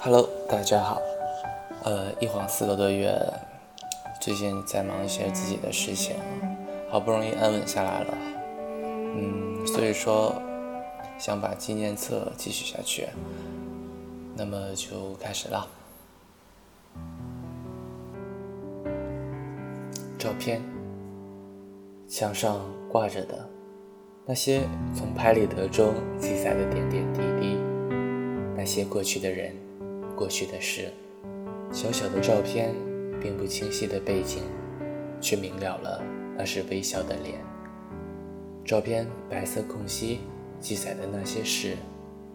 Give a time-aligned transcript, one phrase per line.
[0.00, 1.00] Hello，大家好。
[1.84, 3.14] 呃，一晃四个多月，
[4.20, 6.16] 最近在忙一些自己的事情，
[6.90, 8.14] 好不容易安稳下来了。
[9.16, 10.34] 嗯，所以说
[11.18, 13.08] 想把纪念册继续下去，
[14.36, 15.66] 那么就开始了。
[20.18, 20.62] 照片，
[22.08, 23.48] 墙上挂着的
[24.24, 24.62] 那些
[24.94, 27.20] 从拍立得中记载的点点滴，
[28.56, 29.54] 那些过去的人。
[30.16, 30.92] 过去的事，
[31.72, 32.72] 小小的照片，
[33.20, 34.44] 并不清晰的背景，
[35.20, 36.00] 却明了了
[36.38, 37.40] 那是微笑的脸。
[38.64, 40.20] 照片白色空隙
[40.60, 41.76] 记载的那些事，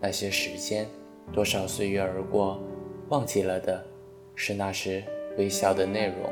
[0.01, 0.85] 那些时间，
[1.31, 2.61] 多少岁月而过，
[3.07, 3.81] 忘记了的，
[4.35, 5.01] 是那时
[5.37, 6.29] 微笑的内容，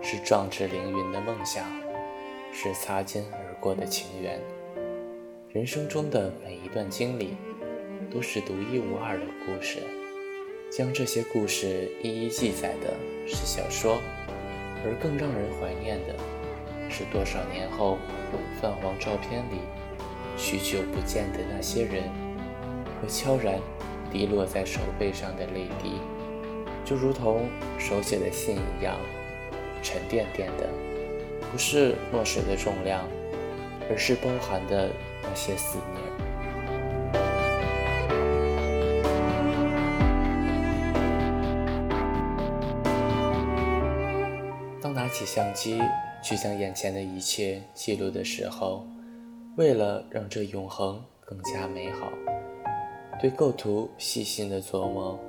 [0.00, 1.66] 是壮志凌云的梦想，
[2.54, 4.40] 是擦肩而过的情缘。
[5.50, 7.36] 人生中的每一段经历，
[8.08, 9.78] 都是独一无二的故事。
[10.70, 12.94] 将这些故事一一记载的
[13.26, 14.00] 是小说，
[14.84, 16.14] 而更让人怀念的
[16.88, 17.98] 是多少年后
[18.60, 19.58] 泛黄照片里
[20.36, 22.04] 许久不见的那些人
[23.00, 23.58] 和悄然
[24.12, 26.00] 滴落在手背上的泪滴，
[26.84, 28.96] 就如同手写的信一样，
[29.82, 30.68] 沉甸甸的，
[31.50, 33.08] 不是墨水的重量，
[33.90, 34.88] 而是包含的
[35.22, 36.19] 那些思念。
[45.20, 45.78] 起相机
[46.22, 48.86] 去将眼前的一切记录的时候，
[49.58, 52.10] 为了让这永恒更加美好，
[53.20, 55.20] 对构图细心的琢磨，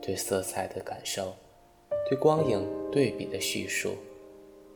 [0.00, 1.34] 对色彩的感受，
[2.08, 3.96] 对光影对比的叙述，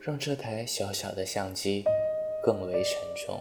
[0.01, 1.85] 让这台小小的相机
[2.43, 3.39] 更为沉重。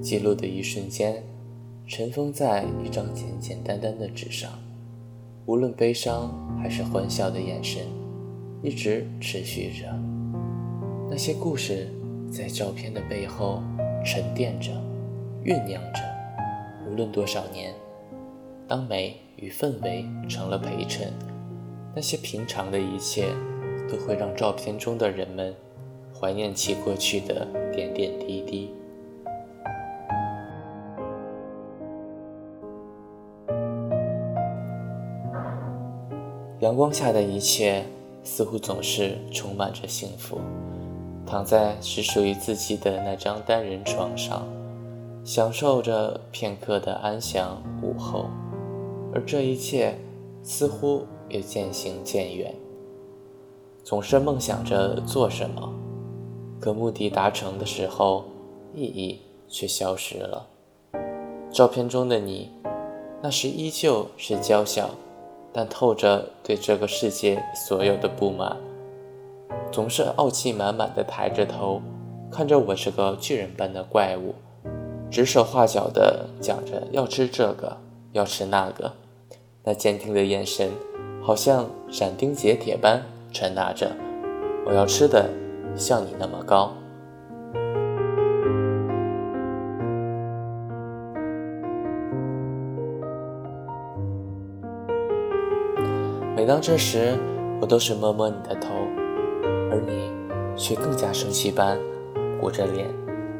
[0.00, 1.24] 记录的一瞬间，
[1.88, 4.62] 尘封在一张简简单单的纸上，
[5.44, 8.03] 无论悲伤还是欢笑的眼神。
[8.64, 9.94] 一直持续着，
[11.10, 11.86] 那些故事
[12.32, 13.62] 在照片的背后
[14.02, 14.72] 沉淀着、
[15.44, 16.00] 酝酿着。
[16.88, 17.74] 无论多少年，
[18.66, 21.12] 当美与氛围成了陪衬，
[21.94, 23.26] 那些平常的一切
[23.86, 25.54] 都会让照片中的人们
[26.18, 28.70] 怀念起过去的点点滴滴。
[36.60, 37.84] 阳光下的一切。
[38.24, 40.40] 似乎总是充满着幸福，
[41.26, 44.42] 躺在只属于自己的那张单人床上，
[45.22, 48.26] 享受着片刻的安详午后，
[49.14, 49.96] 而这一切
[50.42, 52.52] 似乎也渐行渐远。
[53.84, 55.72] 总是梦想着做什么，
[56.58, 58.24] 可目的达成的时候，
[58.74, 60.46] 意义却消失了。
[61.52, 62.50] 照片中的你，
[63.22, 64.90] 那时依旧是娇小。
[65.56, 68.56] 但透着对这个世界所有的不满，
[69.70, 71.80] 总是傲气满满的抬着头，
[72.28, 74.34] 看着我这个巨人般的怪物，
[75.08, 77.76] 指手画脚的讲着要吃这个，
[78.10, 78.92] 要吃那个，
[79.62, 80.72] 那坚定的眼神，
[81.22, 83.00] 好像斩钉截铁般
[83.32, 83.92] 传达着，
[84.66, 85.30] 我要吃的
[85.76, 86.72] 像你那么高。
[96.36, 97.16] 每当这时，
[97.60, 98.74] 我都是摸摸你的头，
[99.70, 100.10] 而你
[100.56, 101.78] 却更加生气般
[102.40, 102.88] 鼓着脸，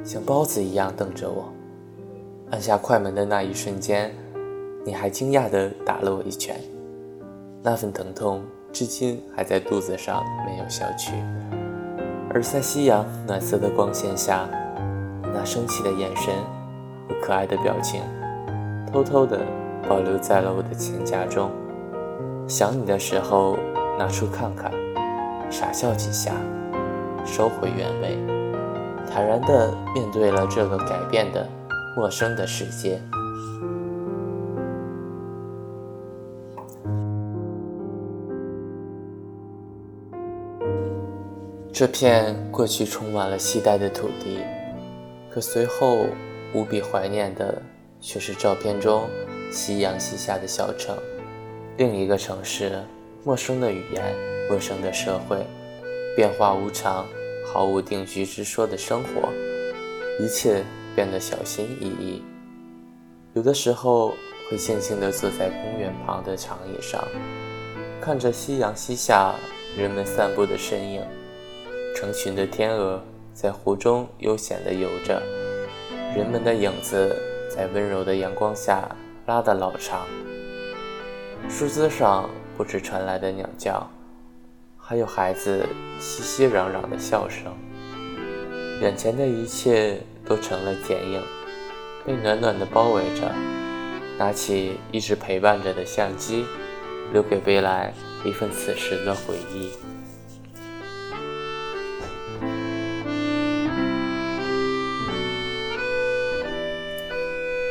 [0.05, 1.53] 像包子一样瞪着我。
[2.53, 4.15] 按下快门的那一瞬间，
[4.85, 6.55] 你还惊讶地打了我一拳，
[7.65, 11.15] 那份疼痛至今还在肚子上没有消去。
[12.33, 14.49] 而在夕阳暖色的光线下，
[15.21, 16.33] 那生气的眼神
[17.09, 18.01] 和可爱的表情，
[18.93, 19.41] 偷偷地
[19.89, 21.51] 保留在了我的钱夹中。
[22.47, 23.57] 想你的时候，
[23.99, 24.71] 拿出看看，
[25.51, 26.33] 傻笑几下，
[27.25, 28.19] 收回原位，
[29.11, 31.49] 坦然地面对了这个改变的、
[31.97, 33.01] 陌生的世界。
[41.73, 44.39] 这片过去充满了期待的土地，
[45.31, 46.07] 可随后
[46.55, 47.61] 无比怀念的，
[48.01, 49.09] 却是照片中
[49.51, 50.95] 夕阳西下的小城。
[51.77, 52.81] 另一个城市，
[53.25, 54.15] 陌生的语言，
[54.49, 55.45] 陌生的社会，
[56.15, 57.05] 变化无常，
[57.45, 59.29] 毫无定局之说的生活，
[60.21, 60.63] 一切
[60.95, 62.23] 变得小心翼翼。
[63.33, 64.15] 有的时候
[64.49, 67.05] 会静静地坐在公园旁的长椅上，
[68.01, 69.35] 看着夕阳西下，
[69.77, 71.03] 人们散步的身影，
[71.97, 75.21] 成群的天鹅在湖中悠闲地游着，
[76.17, 78.89] 人们的影子在温柔的阳光下
[79.27, 80.07] 拉得老长。
[81.49, 83.89] 树枝上不止传来的鸟叫，
[84.77, 85.65] 还有孩子
[86.01, 87.53] 熙熙攘攘的笑声。
[88.81, 91.23] 眼前的一切都成了剪影，
[92.05, 93.33] 被暖暖的包围着。
[94.17, 96.45] 拿起一直陪伴着的相机，
[97.13, 97.93] 留给未来
[98.25, 99.71] 一份此时的回忆。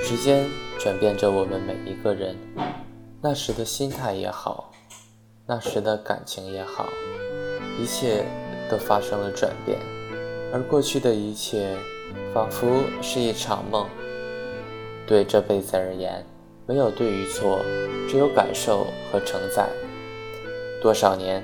[0.03, 0.45] 时间
[0.77, 2.35] 转变着我们每一个人，
[3.25, 4.69] 那时的心态也好，
[5.47, 6.89] 那时的感情也好，
[7.79, 8.25] 一切
[8.69, 9.79] 都发生了转变，
[10.51, 11.73] 而过去的一切，
[12.33, 13.87] 仿佛是一场梦。
[15.07, 16.25] 对这辈子而言，
[16.67, 17.61] 没有对与错，
[18.09, 19.69] 只有感受和承载。
[20.81, 21.41] 多少年，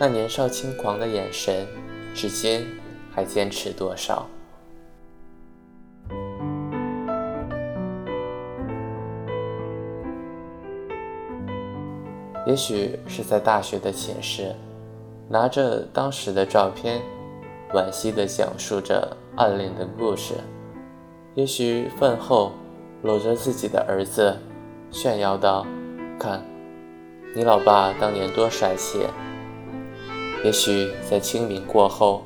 [0.00, 1.64] 那年少轻狂的眼神，
[2.12, 2.66] 至今
[3.14, 4.26] 还坚持多少？
[12.46, 14.54] 也许是在大学的寝室，
[15.28, 17.00] 拿着当时的照片，
[17.72, 20.34] 惋惜地讲述着暗恋的故事；
[21.34, 22.52] 也许饭后
[23.02, 24.36] 搂着自己的儿子，
[24.90, 25.66] 炫耀道
[26.20, 26.44] ：“看，
[27.34, 29.06] 你老爸当年多帅气。”
[30.44, 32.22] 也许在清明过后，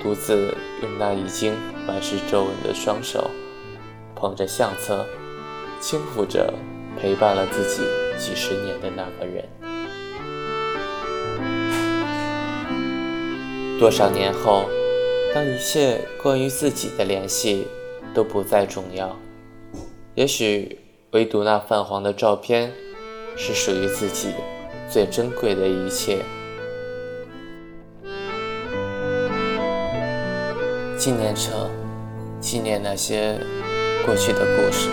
[0.00, 1.52] 独自用那已经
[1.88, 3.28] 满是皱纹的双手，
[4.14, 5.04] 捧着相册，
[5.80, 6.54] 轻抚着
[6.96, 7.82] 陪伴了自己。
[8.20, 9.48] 几十年的那个人，
[13.78, 14.66] 多少年后，
[15.34, 17.66] 当一切关于自己的联系
[18.12, 19.16] 都不再重要，
[20.14, 20.78] 也许
[21.12, 22.70] 唯独那泛黄的照片，
[23.38, 24.34] 是属于自己
[24.90, 26.18] 最珍贵的一切。
[30.98, 31.70] 纪念车，
[32.38, 33.40] 纪念那些
[34.04, 34.90] 过去的故事。